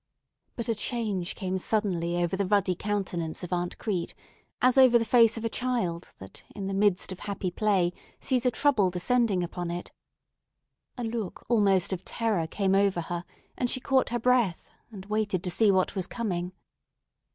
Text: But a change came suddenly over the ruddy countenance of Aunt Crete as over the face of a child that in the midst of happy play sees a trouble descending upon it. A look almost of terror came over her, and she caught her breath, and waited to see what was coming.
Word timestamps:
But 0.55 0.67
a 0.67 0.73
change 0.73 1.35
came 1.35 1.59
suddenly 1.59 2.23
over 2.23 2.35
the 2.35 2.47
ruddy 2.47 2.73
countenance 2.73 3.43
of 3.43 3.53
Aunt 3.53 3.77
Crete 3.77 4.15
as 4.59 4.75
over 4.75 4.97
the 4.97 5.05
face 5.05 5.37
of 5.37 5.45
a 5.45 5.55
child 5.55 6.13
that 6.17 6.41
in 6.55 6.65
the 6.65 6.73
midst 6.73 7.11
of 7.11 7.19
happy 7.19 7.51
play 7.51 7.93
sees 8.19 8.43
a 8.47 8.49
trouble 8.49 8.89
descending 8.89 9.43
upon 9.43 9.69
it. 9.69 9.91
A 10.97 11.03
look 11.03 11.45
almost 11.49 11.93
of 11.93 12.03
terror 12.03 12.47
came 12.47 12.73
over 12.73 13.01
her, 13.01 13.25
and 13.55 13.69
she 13.69 13.79
caught 13.79 14.09
her 14.09 14.17
breath, 14.19 14.63
and 14.91 15.05
waited 15.05 15.43
to 15.43 15.51
see 15.51 15.69
what 15.69 15.93
was 15.95 16.07
coming. 16.07 16.53